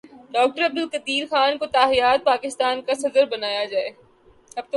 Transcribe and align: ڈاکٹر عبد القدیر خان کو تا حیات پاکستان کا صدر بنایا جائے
ڈاکٹر 0.31 0.65
عبد 0.65 0.77
القدیر 0.77 1.25
خان 1.31 1.57
کو 1.57 1.65
تا 1.65 1.83
حیات 1.89 2.23
پاکستان 2.25 2.81
کا 2.81 2.93
صدر 2.93 3.25
بنایا 3.31 3.63
جائے 3.65 3.89